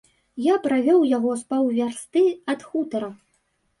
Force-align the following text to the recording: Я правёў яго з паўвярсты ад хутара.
Я 0.43 0.55
правёў 0.63 1.03
яго 1.11 1.35
з 1.41 1.47
паўвярсты 1.53 2.25
ад 2.55 2.61
хутара. 2.71 3.09